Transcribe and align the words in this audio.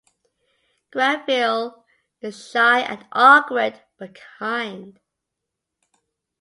Granville 0.91 1.85
is 2.21 2.49
shy 2.49 2.79
and 2.79 3.05
awkward, 3.11 3.83
but 3.99 4.17
kind. 4.39 4.99